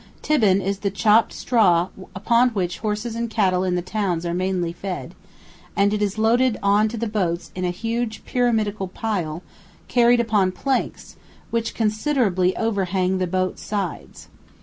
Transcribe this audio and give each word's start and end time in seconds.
"Tibbin" 0.23 0.63
is 0.63 0.79
the 0.79 0.89
chopped 0.89 1.31
straw 1.31 1.89
upon 2.15 2.49
which 2.55 2.79
horses 2.79 3.13
and 3.13 3.29
cattle 3.29 3.63
in 3.63 3.75
the 3.75 3.83
towns 3.83 4.25
are 4.25 4.33
mainly 4.33 4.73
fed, 4.73 5.13
and 5.75 5.93
it 5.93 6.01
is 6.01 6.17
loaded 6.17 6.57
on 6.63 6.87
to 6.87 6.97
the 6.97 7.05
boats 7.05 7.51
in 7.53 7.65
a 7.65 7.69
huge 7.69 8.25
pyramidical 8.25 8.87
pile 8.87 9.43
carried 9.87 10.19
upon 10.19 10.53
planks 10.53 11.17
which 11.51 11.75
considerably 11.75 12.57
overhang 12.57 13.19
the 13.19 13.27
boat's 13.27 13.61
sides. 13.61 14.27